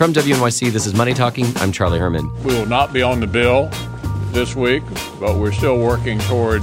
From 0.00 0.14
WNYC, 0.14 0.72
this 0.72 0.86
is 0.86 0.94
Money 0.94 1.12
Talking. 1.12 1.44
I'm 1.56 1.72
Charlie 1.72 1.98
Herman. 1.98 2.32
We 2.42 2.54
will 2.54 2.64
not 2.64 2.90
be 2.90 3.02
on 3.02 3.20
the 3.20 3.26
bill 3.26 3.68
this 4.32 4.56
week, 4.56 4.82
but 5.20 5.36
we're 5.36 5.52
still 5.52 5.78
working 5.78 6.18
toward 6.20 6.62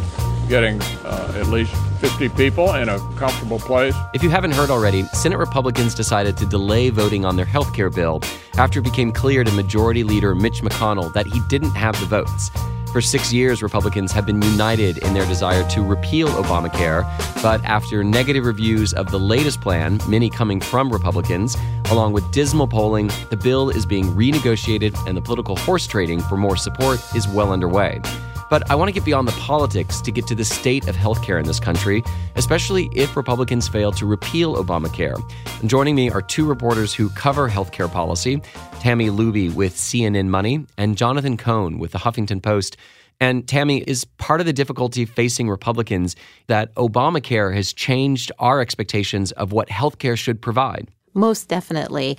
getting 0.49 0.81
uh, 1.05 1.33
at 1.35 1.45
least 1.45 1.71
50 2.01 2.29
people 2.29 2.73
in 2.73 2.89
a 2.89 2.97
comfortable 3.15 3.59
place. 3.59 3.93
If 4.15 4.23
you 4.23 4.31
haven't 4.31 4.53
heard 4.53 4.71
already, 4.71 5.03
Senate 5.13 5.37
Republicans 5.37 5.93
decided 5.93 6.35
to 6.37 6.47
delay 6.47 6.89
voting 6.89 7.25
on 7.25 7.35
their 7.35 7.45
health 7.45 7.75
care 7.75 7.91
bill 7.91 8.23
after 8.55 8.79
it 8.79 8.83
became 8.83 9.11
clear 9.11 9.43
to 9.43 9.51
Majority 9.51 10.03
Leader 10.03 10.33
Mitch 10.33 10.63
McConnell 10.63 11.13
that 11.13 11.27
he 11.27 11.39
didn't 11.41 11.75
have 11.75 11.99
the 11.99 12.07
votes. 12.07 12.49
For 12.97 13.01
six 13.01 13.31
years, 13.31 13.61
Republicans 13.61 14.11
have 14.13 14.25
been 14.25 14.41
united 14.41 14.97
in 14.97 15.13
their 15.13 15.27
desire 15.27 15.63
to 15.69 15.83
repeal 15.83 16.29
Obamacare, 16.29 17.03
but 17.43 17.63
after 17.63 18.03
negative 18.03 18.43
reviews 18.43 18.91
of 18.91 19.11
the 19.11 19.19
latest 19.19 19.61
plan, 19.61 19.99
many 20.07 20.31
coming 20.31 20.59
from 20.59 20.91
Republicans, 20.91 21.55
along 21.91 22.13
with 22.13 22.31
dismal 22.31 22.67
polling, 22.67 23.11
the 23.29 23.37
bill 23.37 23.69
is 23.69 23.85
being 23.85 24.05
renegotiated 24.15 24.97
and 25.05 25.15
the 25.15 25.21
political 25.21 25.55
horse 25.57 25.85
trading 25.85 26.21
for 26.21 26.37
more 26.37 26.57
support 26.57 26.99
is 27.15 27.27
well 27.27 27.51
underway. 27.51 28.01
But 28.49 28.69
I 28.71 28.75
want 28.75 28.89
to 28.89 28.93
get 28.93 29.03
beyond 29.03 29.27
the 29.27 29.33
politics 29.33 30.01
to 30.01 30.11
get 30.11 30.27
to 30.27 30.35
the 30.35 30.45
state 30.45 30.87
of 30.87 30.95
healthcare 30.95 31.39
in 31.39 31.45
this 31.45 31.59
country, 31.59 32.01
especially 32.35 32.89
if 32.95 33.15
Republicans 33.17 33.67
fail 33.67 33.91
to 33.93 34.05
repeal 34.05 34.55
Obamacare. 34.55 35.17
And 35.59 35.69
joining 35.69 35.95
me 35.95 36.09
are 36.09 36.21
two 36.21 36.45
reporters 36.45 36.93
who 36.93 37.09
cover 37.09 37.49
healthcare 37.49 37.91
policy 37.91 38.37
Tami 38.79 39.09
Luhby 39.09 39.53
with 39.53 39.75
CNN 39.75 40.27
Money 40.27 40.65
and 40.77 40.97
Jonathan 40.97 41.35
Cohn 41.35 41.79
with 41.79 41.91
the 41.91 41.99
Huffington 41.99 42.41
Post. 42.41 42.77
And 43.19 43.45
Tami, 43.47 43.83
is 43.87 44.05
part 44.05 44.39
of 44.39 44.45
the 44.45 44.53
difficulty 44.53 45.03
facing 45.05 45.49
Republicans 45.49 46.15
that 46.45 46.73
Obamacare 46.75 47.53
has 47.55 47.73
changed 47.73 48.31
our 48.37 48.61
expectations 48.61 49.31
of 49.33 49.51
what 49.51 49.69
healthcare 49.69 50.17
should 50.17 50.41
provide? 50.41 50.91
Most 51.15 51.49
definitely. 51.49 52.17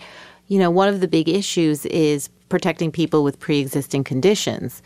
You 0.48 0.58
know, 0.58 0.70
one 0.70 0.88
of 0.88 1.00
the 1.00 1.06
big 1.06 1.28
issues 1.28 1.86
is 1.86 2.28
protecting 2.48 2.90
people 2.90 3.22
with 3.22 3.38
pre 3.38 3.60
existing 3.60 4.02
conditions 4.04 4.82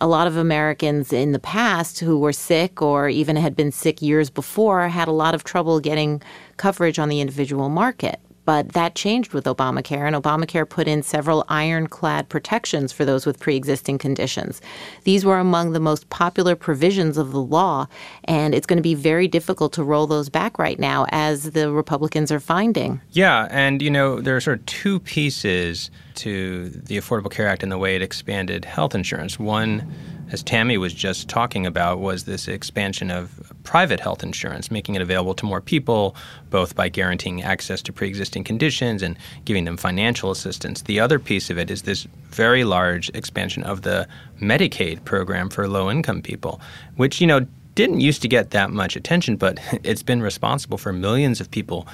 a 0.00 0.06
lot 0.06 0.26
of 0.26 0.36
Americans 0.36 1.12
in 1.12 1.32
the 1.32 1.38
past 1.38 2.00
who 2.00 2.18
were 2.18 2.32
sick 2.32 2.80
or 2.80 3.08
even 3.08 3.36
had 3.36 3.56
been 3.56 3.72
sick 3.72 4.00
years 4.00 4.30
before 4.30 4.88
had 4.88 5.08
a 5.08 5.12
lot 5.12 5.34
of 5.34 5.44
trouble 5.44 5.80
getting 5.80 6.22
coverage 6.56 6.98
on 6.98 7.08
the 7.08 7.20
individual 7.20 7.68
market. 7.68 8.20
But 8.48 8.72
that 8.72 8.94
changed 8.94 9.34
with 9.34 9.44
Obamacare, 9.44 10.06
and 10.06 10.16
Obamacare 10.16 10.66
put 10.66 10.88
in 10.88 11.02
several 11.02 11.44
ironclad 11.50 12.30
protections 12.30 12.92
for 12.94 13.04
those 13.04 13.26
with 13.26 13.38
pre 13.38 13.56
existing 13.56 13.98
conditions. 13.98 14.62
These 15.04 15.22
were 15.22 15.36
among 15.36 15.72
the 15.72 15.80
most 15.80 16.08
popular 16.08 16.56
provisions 16.56 17.18
of 17.18 17.32
the 17.32 17.42
law, 17.42 17.88
and 18.24 18.54
it's 18.54 18.66
going 18.66 18.78
to 18.78 18.82
be 18.82 18.94
very 18.94 19.28
difficult 19.28 19.74
to 19.74 19.84
roll 19.84 20.06
those 20.06 20.30
back 20.30 20.58
right 20.58 20.78
now, 20.78 21.04
as 21.10 21.50
the 21.50 21.70
Republicans 21.70 22.32
are 22.32 22.40
finding. 22.40 23.02
Yeah, 23.10 23.48
and 23.50 23.82
you 23.82 23.90
know, 23.90 24.18
there 24.18 24.34
are 24.34 24.40
sort 24.40 24.60
of 24.60 24.64
two 24.64 25.00
pieces 25.00 25.90
to 26.14 26.70
the 26.70 26.96
Affordable 26.96 27.30
Care 27.30 27.48
Act 27.48 27.62
and 27.62 27.70
the 27.70 27.76
way 27.76 27.96
it 27.96 28.00
expanded 28.00 28.64
health 28.64 28.94
insurance. 28.94 29.38
One, 29.38 29.92
as 30.30 30.42
Tami 30.42 30.78
was 30.78 30.92
just 30.92 31.28
talking 31.28 31.66
about, 31.66 31.98
was 31.98 32.24
this 32.24 32.48
expansion 32.48 33.10
of 33.10 33.52
private 33.62 34.00
health 34.00 34.22
insurance, 34.22 34.70
making 34.70 34.94
it 34.94 35.02
available 35.02 35.34
to 35.34 35.46
more 35.46 35.60
people, 35.60 36.14
both 36.50 36.74
by 36.74 36.88
guaranteeing 36.88 37.42
access 37.42 37.82
to 37.82 37.92
pre 37.92 38.08
existing 38.08 38.44
conditions 38.44 39.02
and 39.02 39.16
giving 39.44 39.64
them 39.64 39.76
financial 39.76 40.30
assistance. 40.30 40.82
The 40.82 41.00
other 41.00 41.18
piece 41.18 41.50
of 41.50 41.58
it 41.58 41.70
is 41.70 41.82
this 41.82 42.06
very 42.30 42.64
large 42.64 43.08
expansion 43.10 43.62
of 43.64 43.82
the 43.82 44.06
Medicaid 44.40 45.04
program 45.04 45.50
for 45.50 45.68
low 45.68 45.90
income 45.90 46.22
people, 46.22 46.60
which, 46.96 47.20
you 47.20 47.26
know, 47.26 47.46
didn't 47.74 48.00
used 48.00 48.22
to 48.22 48.28
get 48.28 48.50
that 48.50 48.70
much 48.70 48.96
attention, 48.96 49.36
but 49.36 49.58
it's 49.84 50.02
been 50.02 50.20
responsible 50.20 50.78
for 50.78 50.92
millions 50.92 51.40
of 51.40 51.50
people 51.50 51.86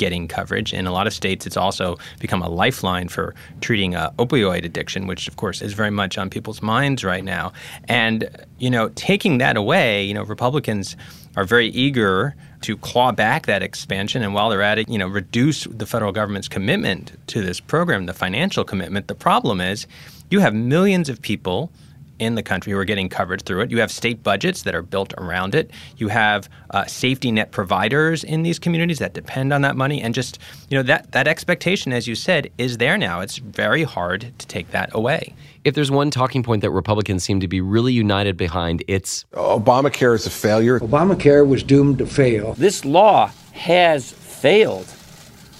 getting 0.00 0.26
coverage. 0.26 0.72
In 0.72 0.86
a 0.86 0.92
lot 0.92 1.06
of 1.06 1.12
states, 1.12 1.46
it's 1.46 1.58
also 1.58 1.98
become 2.18 2.40
a 2.40 2.48
lifeline 2.48 3.08
for 3.08 3.34
treating 3.60 3.94
uh, 3.94 4.10
opioid 4.18 4.64
addiction, 4.64 5.06
which, 5.06 5.28
of 5.28 5.36
course, 5.36 5.60
is 5.60 5.74
very 5.74 5.90
much 5.90 6.16
on 6.16 6.30
people's 6.30 6.62
minds 6.62 7.04
right 7.04 7.22
now. 7.22 7.52
And, 7.86 8.28
you 8.58 8.70
know, 8.70 8.88
taking 8.94 9.36
that 9.38 9.58
away, 9.58 10.02
you 10.02 10.14
know, 10.14 10.22
Republicans 10.22 10.96
are 11.36 11.44
very 11.44 11.68
eager 11.68 12.34
to 12.62 12.78
claw 12.78 13.12
back 13.12 13.44
that 13.46 13.62
expansion 13.62 14.22
and 14.22 14.34
while 14.34 14.50
they're 14.50 14.62
at 14.62 14.78
it 14.78 14.88
you 14.88 14.98
know 14.98 15.06
reduce 15.06 15.64
the 15.64 15.86
federal 15.86 16.12
government's 16.12 16.48
commitment 16.48 17.16
to 17.26 17.40
this 17.40 17.60
program 17.60 18.04
the 18.04 18.12
financial 18.12 18.64
commitment 18.64 19.06
the 19.06 19.14
problem 19.14 19.60
is 19.60 19.86
you 20.28 20.40
have 20.40 20.52
millions 20.52 21.08
of 21.08 21.22
people 21.22 21.70
in 22.20 22.34
the 22.34 22.42
country 22.42 22.72
who 22.72 22.78
are 22.78 22.84
getting 22.84 23.08
coverage 23.08 23.42
through 23.42 23.62
it. 23.62 23.70
You 23.70 23.80
have 23.80 23.90
state 23.90 24.22
budgets 24.22 24.62
that 24.62 24.74
are 24.74 24.82
built 24.82 25.14
around 25.18 25.54
it. 25.54 25.70
You 25.96 26.08
have 26.08 26.48
uh, 26.70 26.84
safety 26.84 27.32
net 27.32 27.50
providers 27.50 28.22
in 28.22 28.42
these 28.42 28.58
communities 28.58 28.98
that 28.98 29.14
depend 29.14 29.52
on 29.52 29.62
that 29.62 29.76
money, 29.76 30.00
and 30.02 30.14
just 30.14 30.38
you 30.68 30.76
know 30.76 30.82
that 30.84 31.10
that 31.12 31.26
expectation, 31.26 31.92
as 31.92 32.06
you 32.06 32.14
said, 32.14 32.50
is 32.58 32.76
there 32.78 32.98
now. 32.98 33.20
It's 33.20 33.38
very 33.38 33.82
hard 33.82 34.32
to 34.38 34.46
take 34.46 34.70
that 34.70 34.94
away. 34.94 35.34
If 35.64 35.74
there's 35.74 35.90
one 35.90 36.10
talking 36.10 36.42
point 36.42 36.62
that 36.62 36.70
Republicans 36.70 37.24
seem 37.24 37.40
to 37.40 37.48
be 37.48 37.60
really 37.60 37.92
united 37.92 38.36
behind, 38.36 38.84
it's 38.86 39.24
Obamacare 39.32 40.14
is 40.14 40.26
a 40.26 40.30
failure. 40.30 40.78
Obamacare 40.80 41.46
was 41.46 41.62
doomed 41.62 41.98
to 41.98 42.06
fail. 42.06 42.54
This 42.54 42.84
law 42.84 43.30
has 43.52 44.12
failed. 44.12 44.86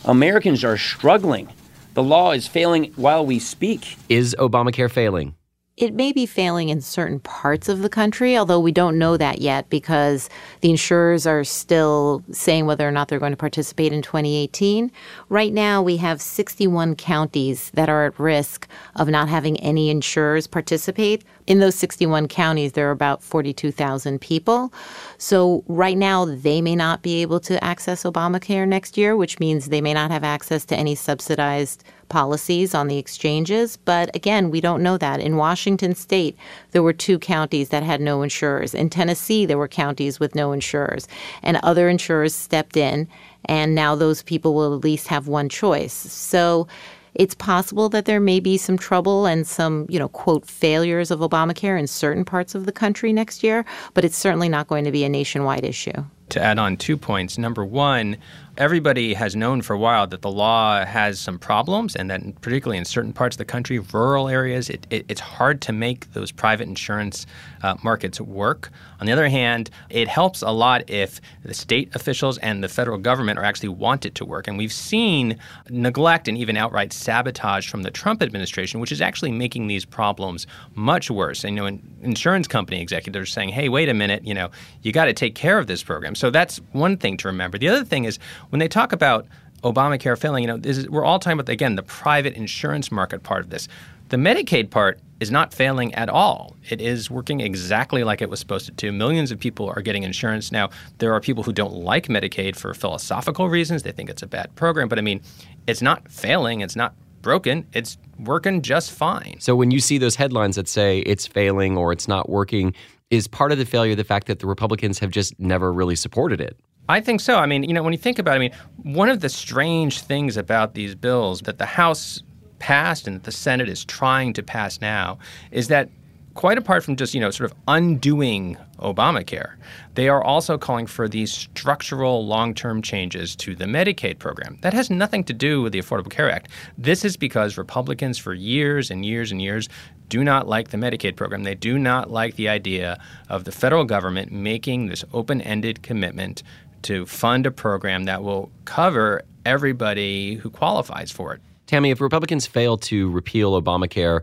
Americans 0.05 0.65
are 0.65 0.77
struggling. 0.77 1.49
The 1.95 2.03
law 2.03 2.33
is 2.33 2.47
failing 2.47 2.93
while 2.97 3.27
we 3.27 3.39
speak. 3.39 3.97
Is 4.09 4.37
Obamacare 4.39 4.91
failing? 4.91 5.35
It 5.81 5.95
may 5.95 6.13
be 6.13 6.27
failing 6.27 6.69
in 6.69 6.83
certain 6.83 7.19
parts 7.21 7.67
of 7.67 7.81
the 7.81 7.89
country, 7.89 8.37
although 8.37 8.61
we 8.61 8.71
don't 8.71 8.99
know 8.99 9.17
that 9.17 9.41
yet 9.41 9.71
because 9.71 10.29
the 10.61 10.69
insurers 10.69 11.27
are 11.27 11.43
still 11.43 12.23
saying 12.31 12.67
whether 12.67 12.87
or 12.87 12.91
not 12.91 13.09
they're 13.09 13.19
going 13.19 13.33
to 13.33 13.37
participate 13.37 13.91
in 13.91 14.03
2018. 14.03 14.93
Right 15.31 15.55
now, 15.55 15.81
we 15.81 15.97
have 15.97 16.21
61 16.21 16.97
counties 16.97 17.71
that 17.71 17.89
are 17.89 18.05
at 18.05 18.21
risk 18.21 18.69
of 18.97 19.09
not 19.09 19.31
having 19.31 19.59
any 19.61 19.89
insurers 19.89 20.47
participate. 20.47 21.25
In 21.47 21.61
those 21.61 21.77
61 21.77 22.29
counties, 22.29 22.73
there 22.73 22.87
are 22.89 22.93
about 22.93 23.23
42,000 23.23 24.21
people. 24.21 24.75
So, 25.17 25.65
right 25.67 25.97
now, 25.97 26.27
they 26.27 26.61
may 26.61 26.77
not 26.77 27.01
be 27.01 27.23
able 27.23 27.41
to 27.41 27.63
access 27.65 28.03
Obamacare 28.03 28.69
next 28.69 28.99
year, 28.99 29.17
which 29.17 29.41
means 29.41 29.67
they 29.67 29.81
may 29.81 29.95
not 29.95 30.11
have 30.11 30.25
access 30.25 30.67
to 30.67 30.77
any 30.77 30.95
subsidized 30.95 31.85
policies 32.11 32.75
on 32.75 32.89
the 32.89 32.99
exchanges. 32.99 33.79
But 33.79 34.15
again, 34.15 34.51
we 34.51 34.61
don't 34.61 34.83
know 34.83 34.99
that. 34.99 35.21
In 35.21 35.37
Washington 35.37 35.95
state, 35.95 36.37
there 36.73 36.83
were 36.83 36.93
two 36.93 37.19
counties 37.19 37.71
that 37.71 37.83
had 37.83 38.03
no 38.03 38.21
insurers. 38.21 38.75
In 38.75 38.91
Tennessee, 38.91 39.47
there 39.47 39.57
were 39.57 39.69
counties 39.69 40.21
with 40.21 40.35
no 40.35 40.53
insurers. 40.53 41.09
And 41.43 41.57
other 41.63 41.89
insurers 41.89 42.35
stepped 42.35 42.77
in, 42.77 43.09
and 43.47 43.75
now 43.75 43.95
those 43.95 44.23
people 44.23 44.53
will 44.55 44.75
at 44.75 44.85
least 44.85 45.09
have 45.09 45.27
one 45.27 45.49
choice. 45.49 45.95
So, 45.95 46.69
it's 47.15 47.35
possible 47.35 47.89
that 47.89 48.05
there 48.05 48.21
may 48.21 48.39
be 48.39 48.57
some 48.57 48.79
trouble 48.79 49.27
and 49.27 49.47
some, 49.47 49.87
you 49.89 49.99
know, 49.99 50.09
quote, 50.09 50.47
failures 50.47 51.11
of 51.11 51.21
Obamacare 51.21 51.79
in 51.79 51.89
certain 51.89 52.25
parts 52.25 52.55
of 52.55 52.67
the 52.67 52.73
country 52.73 53.13
next 53.13 53.43
year, 53.43 53.65
but 53.95 54.05
it's 54.05 54.17
certainly 54.17 54.49
not 54.49 54.69
going 54.69 54.85
to 54.85 54.93
be 54.93 55.03
a 55.03 55.09
nationwide 55.09 55.65
issue. 55.65 56.05
To 56.31 56.41
add 56.41 56.61
on 56.61 56.77
two 56.77 56.97
points. 56.97 57.39
Number 57.39 57.65
one, 57.65 58.17
everybody 58.57 59.15
has 59.15 59.35
known 59.35 59.63
for 59.63 59.75
a 59.75 59.79
while 59.79 60.07
that 60.07 60.23
the 60.23 60.31
law 60.31 60.85
has 60.85 61.19
some 61.19 61.39
problems, 61.39 61.97
and 61.97 62.11
that 62.11 62.41
particularly 62.41 62.79
in 62.79 62.85
certain 62.85 63.13
parts 63.13 63.35
of 63.35 63.39
the 63.39 63.45
country, 63.45 63.79
rural 63.79 64.29
areas, 64.29 64.69
it, 64.69 64.87
it, 64.91 65.05
it's 65.09 65.21
hard 65.21 65.61
to 65.63 65.73
make 65.73 66.13
those 66.13 66.31
private 66.31 66.69
insurance 66.69 67.27
uh, 67.63 67.75
markets 67.83 68.21
work. 68.21 68.71
On 69.01 69.07
the 69.07 69.13
other 69.13 69.29
hand, 69.29 69.71
it 69.89 70.09
helps 70.09 70.43
a 70.43 70.51
lot 70.51 70.89
if 70.89 71.21
the 71.43 71.55
state 71.55 71.95
officials 71.95 72.39
and 72.39 72.63
the 72.63 72.69
federal 72.69 72.99
government 72.99 73.39
are 73.39 73.45
actually 73.45 73.71
want 73.71 74.05
it 74.05 74.15
to 74.17 74.25
work. 74.25 74.47
And 74.47 74.59
we've 74.59 74.73
seen 74.73 75.39
neglect 75.71 76.29
and 76.29 76.37
even 76.37 76.57
outright 76.57 76.93
sabotage 76.93 77.69
from 77.69 77.83
the 77.83 77.91
Trump 77.91 78.23
administration, 78.23 78.79
which 78.79 78.93
is 78.93 79.01
actually 79.01 79.33
making 79.33 79.69
these 79.69 79.85
problems 79.85 80.47
much 80.75 81.11
worse. 81.11 81.45
And 81.45 81.57
you 81.57 81.63
know, 81.63 81.79
insurance 82.03 82.47
company 82.47 82.81
executives 82.81 83.31
are 83.31 83.33
saying, 83.33 83.49
"Hey, 83.49 83.69
wait 83.69 83.89
a 83.89 83.95
minute, 83.95 84.25
you 84.27 84.35
know, 84.35 84.51
you 84.83 84.93
got 84.93 85.07
to 85.07 85.15
take 85.15 85.35
care 85.35 85.59
of 85.59 85.67
this 85.67 85.83
program." 85.83 86.15
So 86.21 86.31
that's 86.31 86.59
one 86.73 86.99
thing 86.99 87.17
to 87.19 87.29
remember. 87.29 87.57
The 87.57 87.69
other 87.69 87.85
thing 87.85 88.05
is 88.05 88.19
when 88.51 88.59
they 88.59 88.69
talk 88.69 88.93
about 88.93 89.27
Obamacare 89.65 90.19
failing, 90.19 90.45
you 90.45 90.49
know, 90.49 90.61
is, 90.63 90.89
we're 90.89 91.05
all 91.05 91.19
talking 91.19 91.41
about 91.41 91.51
again 91.51 91.77
the 91.77 91.83
private 91.83 92.35
insurance 92.35 92.93
market 92.93 93.23
part 93.23 93.43
of 93.43 93.51
this. 93.51 93.69
The 94.11 94.17
Medicaid 94.17 94.71
part 94.71 95.01
is 95.21 95.31
not 95.31 95.55
failing 95.55 95.95
at 95.95 96.09
all. 96.09 96.57
It 96.69 96.81
is 96.81 97.11
working 97.11 97.41
exactly 97.41 98.05
like 98.05 98.21
it 98.21 98.29
was 98.29 98.41
supposed 98.41 98.77
to. 98.77 98.93
Millions 98.93 99.31
of 99.31 99.39
people 99.39 99.73
are 99.75 99.81
getting 99.81 100.03
insurance 100.03 100.51
now. 100.53 100.69
There 100.99 101.15
are 101.15 101.21
people 101.21 101.43
who 101.43 101.53
don't 101.53 101.75
like 101.75 102.09
Medicaid 102.09 102.57
for 102.57 102.75
philosophical 102.75 103.49
reasons. 103.49 103.83
They 103.83 103.93
think 103.93 104.11
it's 104.11 104.23
a 104.23 104.27
bad 104.27 104.55
program, 104.57 104.89
but 104.89 104.99
I 104.99 105.03
mean, 105.03 105.23
it's 105.67 105.81
not 105.81 106.11
failing. 106.11 106.61
It's 106.61 106.77
not 106.77 106.95
broken. 107.23 107.67
It's 107.73 107.99
working 108.19 108.63
just 108.63 108.91
fine. 108.91 109.37
So 109.41 109.55
when 109.55 109.71
you 109.71 109.81
see 109.81 109.99
those 109.99 110.17
headlines 110.17 110.57
that 110.57 110.69
say 110.69 111.01
it's 111.01 111.27
failing 111.27 111.79
or 111.79 111.93
it's 111.93 112.09
not 112.09 112.29
working, 112.29 112.75
is 113.11 113.27
part 113.27 113.53
of 113.53 113.59
the 113.59 113.65
failure 113.65 113.95
the 113.95 114.05
fact 114.05 114.27
that 114.29 114.39
the 114.39 114.47
Republicans 114.47 114.99
have 115.01 115.11
just 115.11 115.39
never 115.39 115.73
really 115.73 115.97
supported 115.97 116.41
it? 116.41 116.57
I 116.89 117.01
think 117.01 117.21
so. 117.21 117.37
I 117.37 117.47
mean, 117.47 117.63
you 117.65 117.73
know, 117.73 117.83
when 117.83 117.93
you 117.93 117.99
think 117.99 118.19
about 118.19 118.33
it, 118.33 118.37
I 118.37 118.39
mean, 118.39 118.53
one 118.83 119.09
of 119.09 119.21
the 119.21 119.29
strange 119.29 120.01
things 120.01 120.37
about 120.37 120.75
these 120.75 120.95
bills 120.95 121.43
that 121.43 121.59
the 121.59 121.67
House 121.67 122.23
passed 122.59 123.07
and 123.07 123.17
that 123.17 123.25
the 123.25 123.33
Senate 123.33 123.69
is 123.69 123.85
trying 123.85 124.33
to 124.35 124.43
pass 124.43 124.81
now 124.81 125.19
is 125.51 125.69
that 125.69 125.89
quite 126.35 126.59
apart 126.59 126.85
from 126.85 126.97
just, 126.97 127.15
you 127.15 127.21
know, 127.21 127.31
sort 127.31 127.51
of 127.51 127.57
undoing 127.69 128.57
Obamacare, 128.79 129.57
they 129.95 130.09
are 130.09 130.23
also 130.23 130.57
calling 130.57 130.87
for 130.87 131.09
these 131.09 131.33
structural 131.33 132.27
long 132.27 132.55
term 132.55 132.83
changes 132.83 133.35
to 133.37 133.55
the 133.55 133.65
Medicaid 133.65 134.19
program. 134.19 134.59
That 134.63 134.73
has 134.73 134.91
nothing 134.91 135.25
to 135.25 135.33
do 135.33 135.63
with 135.63 135.73
the 135.73 135.81
Affordable 135.81 136.11
Care 136.11 136.31
Act. 136.31 136.49
This 136.79 137.05
is 137.05 137.17
because 137.17 137.59
Republicans, 137.59 138.19
for 138.19 138.35
years 138.35 138.91
and 138.91 139.05
years 139.05 139.33
and 139.33 139.43
years, 139.43 139.69
do 140.11 140.23
not 140.23 140.47
like 140.47 140.69
the 140.69 140.77
Medicaid 140.77 141.17
program. 141.17 141.45
They 141.45 141.55
do 141.55 141.79
not 141.79 142.11
like 142.11 142.35
the 142.35 142.51
idea 142.51 143.01
of 143.31 143.45
the 143.45 143.53
federal 143.53 143.85
government 143.85 144.31
making 144.31 144.89
this 144.89 145.05
open 145.15 145.41
ended 145.41 145.83
commitment 145.83 146.43
to 146.83 147.07
fund 147.07 147.47
a 147.47 147.51
program 147.51 148.05
that 148.05 148.23
will 148.23 148.51
cover 148.65 149.23
everybody 149.47 150.35
who 150.35 150.51
qualifies 150.51 151.11
for 151.11 151.33
it. 151.35 151.41
Tami, 151.67 151.93
if 151.93 152.01
Republicans 152.01 152.47
fail 152.47 152.77
to 152.77 153.09
repeal 153.11 153.61
Obamacare, 153.61 154.23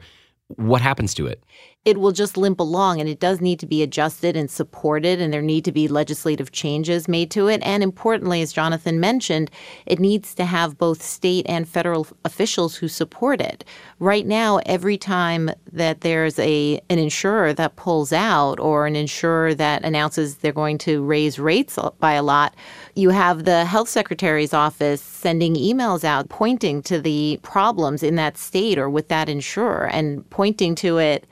what 0.55 0.81
happens 0.81 1.13
to 1.13 1.27
it? 1.27 1.43
it 1.87 2.01
will 2.01 2.11
just 2.11 2.35
limp 2.35 2.59
along 2.59 2.99
and 2.99 3.07
it 3.07 3.21
does 3.21 3.39
need 3.39 3.61
to 3.61 3.65
be 3.65 3.81
adjusted 3.81 4.35
and 4.35 4.51
supported 4.51 5.21
and 5.21 5.31
there 5.31 5.41
need 5.41 5.63
to 5.63 5.71
be 5.71 5.87
legislative 5.87 6.51
changes 6.51 7.07
made 7.07 7.31
to 7.31 7.47
it 7.47 7.61
and 7.63 7.81
importantly 7.81 8.41
as 8.41 8.51
Jonathan 8.51 8.99
mentioned 8.99 9.49
it 9.85 9.97
needs 9.97 10.35
to 10.35 10.43
have 10.43 10.77
both 10.77 11.01
state 11.01 11.45
and 11.47 11.65
federal 11.65 12.05
officials 12.25 12.75
who 12.75 12.89
support 12.89 13.39
it 13.39 13.63
right 13.99 14.27
now 14.27 14.59
every 14.65 14.97
time 14.97 15.49
that 15.71 16.01
there's 16.01 16.37
a 16.39 16.77
an 16.89 16.99
insurer 16.99 17.53
that 17.53 17.77
pulls 17.77 18.11
out 18.11 18.59
or 18.59 18.85
an 18.85 18.97
insurer 18.97 19.53
that 19.53 19.85
announces 19.85 20.37
they're 20.37 20.51
going 20.51 20.77
to 20.77 21.01
raise 21.05 21.39
rates 21.39 21.79
by 22.01 22.11
a 22.11 22.23
lot 22.23 22.53
you 22.95 23.11
have 23.11 23.45
the 23.45 23.63
health 23.63 23.87
secretary's 23.87 24.53
office 24.53 25.01
sending 25.01 25.55
emails 25.55 26.03
out 26.03 26.27
pointing 26.27 26.81
to 26.81 26.99
the 26.99 27.39
problems 27.43 28.03
in 28.03 28.15
that 28.15 28.37
state 28.37 28.77
or 28.77 28.89
with 28.89 29.07
that 29.07 29.29
insurer 29.29 29.87
and 29.87 30.29
pointing 30.37 30.75
to 30.75 30.99
it 30.99 31.25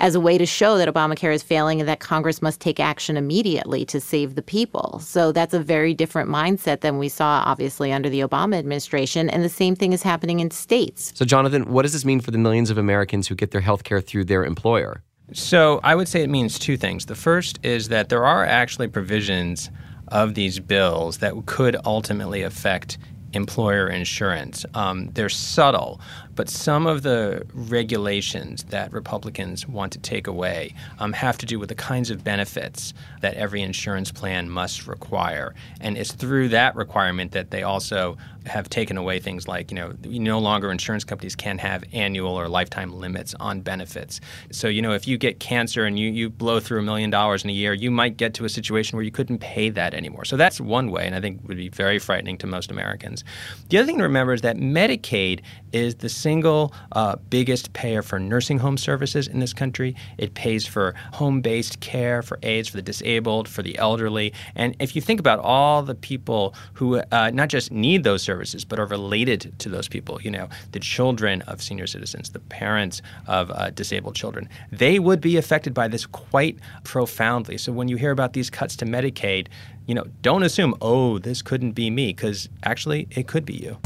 as 0.00 0.14
a 0.14 0.20
way 0.20 0.36
to 0.36 0.44
show 0.44 0.76
that 0.76 0.86
Obamacare 0.86 1.32
is 1.32 1.42
failing 1.42 1.80
and 1.80 1.88
that 1.88 1.98
Congress 1.98 2.42
must 2.42 2.60
take 2.60 2.78
action 2.78 3.16
immediately 3.16 3.86
to 3.86 3.98
save 3.98 4.34
the 4.34 4.42
people. 4.42 4.98
So 4.98 5.32
that's 5.32 5.54
a 5.54 5.60
very 5.60 5.94
different 5.94 6.28
mindset 6.28 6.80
than 6.80 6.98
we 6.98 7.08
saw, 7.08 7.42
obviously, 7.46 7.90
under 7.90 8.10
the 8.10 8.20
Obama 8.20 8.58
administration. 8.58 9.30
And 9.30 9.42
the 9.42 9.48
same 9.48 9.74
thing 9.74 9.94
is 9.94 10.02
happening 10.02 10.40
in 10.40 10.50
states. 10.50 11.12
So, 11.14 11.24
Jonathan, 11.24 11.72
what 11.72 11.82
does 11.82 11.94
this 11.94 12.04
mean 12.04 12.20
for 12.20 12.32
the 12.32 12.38
millions 12.38 12.68
of 12.68 12.76
Americans 12.76 13.28
who 13.28 13.34
get 13.34 13.50
their 13.50 13.62
health 13.62 13.84
care 13.84 14.02
through 14.02 14.24
their 14.24 14.44
employer? 14.44 15.02
So, 15.32 15.80
I 15.82 15.94
would 15.94 16.08
say 16.08 16.22
it 16.22 16.28
means 16.28 16.58
two 16.58 16.76
things. 16.76 17.06
The 17.06 17.14
first 17.14 17.58
is 17.62 17.88
that 17.88 18.10
there 18.10 18.26
are 18.26 18.44
actually 18.44 18.88
provisions 18.88 19.70
of 20.08 20.34
these 20.34 20.60
bills 20.60 21.18
that 21.18 21.32
could 21.46 21.76
ultimately 21.86 22.42
affect 22.42 22.98
employer 23.34 23.88
insurance. 23.88 24.64
Um, 24.74 25.10
they're 25.14 25.28
subtle, 25.28 26.00
but 26.34 26.48
some 26.48 26.86
of 26.86 27.02
the 27.02 27.46
regulations 27.52 28.64
that 28.64 28.92
Republicans 28.92 29.66
want 29.66 29.92
to 29.92 29.98
take 29.98 30.26
away 30.26 30.74
um, 30.98 31.12
have 31.12 31.38
to 31.38 31.46
do 31.46 31.58
with 31.58 31.68
the 31.68 31.74
kinds 31.74 32.10
of 32.10 32.24
benefits 32.24 32.94
that 33.20 33.34
every 33.34 33.62
insurance 33.62 34.10
plan 34.10 34.50
must 34.50 34.86
require. 34.86 35.54
And 35.80 35.96
it's 35.96 36.12
through 36.12 36.48
that 36.48 36.76
requirement 36.76 37.32
that 37.32 37.50
they 37.50 37.62
also 37.62 38.16
have 38.46 38.68
taken 38.68 38.96
away 38.96 39.18
things 39.18 39.48
like, 39.48 39.70
you 39.70 39.76
know, 39.76 39.94
no 40.04 40.38
longer 40.38 40.70
insurance 40.70 41.04
companies 41.04 41.34
can 41.34 41.58
have 41.58 41.82
annual 41.92 42.38
or 42.38 42.48
lifetime 42.48 42.92
limits 42.92 43.34
on 43.40 43.60
benefits. 43.60 44.20
So, 44.50 44.68
you 44.68 44.82
know, 44.82 44.92
if 44.92 45.08
you 45.08 45.16
get 45.16 45.40
cancer 45.40 45.84
and 45.84 45.98
you, 45.98 46.10
you 46.10 46.28
blow 46.28 46.60
through 46.60 46.80
a 46.80 46.82
million 46.82 47.10
dollars 47.10 47.44
in 47.44 47.50
a 47.50 47.54
year, 47.54 47.72
you 47.72 47.90
might 47.90 48.16
get 48.16 48.34
to 48.34 48.44
a 48.44 48.48
situation 48.48 48.96
where 48.96 49.04
you 49.04 49.10
couldn't 49.10 49.38
pay 49.38 49.70
that 49.70 49.94
anymore. 49.94 50.24
So 50.24 50.36
that's 50.36 50.60
one 50.60 50.90
way, 50.90 51.06
and 51.06 51.14
I 51.14 51.20
think 51.20 51.40
would 51.48 51.56
be 51.56 51.68
very 51.70 51.98
frightening 51.98 52.36
to 52.38 52.46
most 52.46 52.70
Americans. 52.70 53.24
The 53.70 53.78
other 53.78 53.86
thing 53.86 53.96
to 53.98 54.02
remember 54.02 54.34
is 54.34 54.42
that 54.42 54.56
Medicaid 54.56 55.40
is 55.72 55.96
the 55.96 56.08
single 56.24 56.72
uh, 56.92 57.16
biggest 57.28 57.72
payer 57.74 58.02
for 58.02 58.18
nursing 58.18 58.58
home 58.58 58.78
services 58.78 59.28
in 59.28 59.38
this 59.40 59.52
country. 59.52 59.94
It 60.16 60.32
pays 60.32 60.66
for 60.66 60.94
home 61.12 61.42
based 61.42 61.80
care 61.80 62.22
for 62.22 62.38
aides 62.42 62.68
for 62.70 62.78
the 62.78 62.82
disabled, 62.92 63.46
for 63.46 63.62
the 63.62 63.76
elderly. 63.78 64.32
And 64.54 64.74
if 64.80 64.96
you 64.96 65.02
think 65.02 65.20
about 65.20 65.38
all 65.40 65.82
the 65.82 65.94
people 65.94 66.54
who 66.78 66.86
uh, 67.12 67.30
not 67.40 67.48
just 67.50 67.70
need 67.70 68.04
those 68.04 68.22
services, 68.22 68.64
but 68.64 68.78
are 68.78 68.86
related 68.86 69.52
to 69.58 69.68
those 69.68 69.86
people, 69.86 70.14
you 70.22 70.30
know, 70.30 70.48
the 70.72 70.80
children 70.80 71.42
of 71.42 71.60
senior 71.60 71.86
citizens, 71.86 72.30
the 72.30 72.44
parents 72.62 73.02
of 73.26 73.50
uh, 73.50 73.68
disabled 73.82 74.14
children, 74.14 74.48
they 74.72 74.98
would 74.98 75.20
be 75.20 75.36
affected 75.36 75.74
by 75.74 75.88
this 75.88 76.06
quite 76.06 76.56
profoundly. 76.84 77.58
So 77.58 77.70
when 77.70 77.88
you 77.88 77.96
hear 77.96 78.12
about 78.12 78.32
these 78.32 78.48
cuts 78.48 78.76
to 78.76 78.86
Medicaid, 78.86 79.48
you 79.86 79.94
know, 79.94 80.06
don't 80.22 80.42
assume, 80.42 80.74
oh, 80.80 81.18
this 81.18 81.42
couldn't 81.42 81.72
be 81.72 81.90
me, 81.90 82.06
because 82.14 82.48
actually 82.62 83.06
it 83.10 83.28
could 83.28 83.44
be 83.44 83.54
you. 83.54 83.76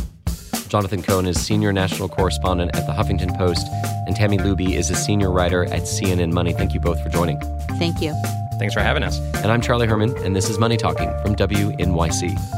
Jonathan 0.68 1.02
Cohn 1.02 1.26
is 1.26 1.40
senior 1.40 1.72
national 1.72 2.08
correspondent 2.08 2.76
at 2.76 2.86
the 2.86 2.92
Huffington 2.92 3.36
Post, 3.36 3.66
and 4.06 4.14
Tami 4.14 4.38
Luhby 4.38 4.74
is 4.74 4.90
a 4.90 4.94
senior 4.94 5.30
writer 5.30 5.64
at 5.64 5.82
CNN 5.82 6.32
Money. 6.32 6.52
Thank 6.52 6.74
you 6.74 6.80
both 6.80 7.02
for 7.02 7.08
joining. 7.08 7.40
Thank 7.78 8.00
you. 8.02 8.14
Thanks 8.58 8.74
for 8.74 8.80
having 8.80 9.02
us. 9.02 9.18
And 9.36 9.46
I'm 9.46 9.60
Charlie 9.60 9.86
Herman, 9.86 10.16
and 10.18 10.36
this 10.36 10.50
is 10.50 10.58
Money 10.58 10.76
Talking 10.76 11.10
from 11.22 11.36
WNYC. 11.36 12.57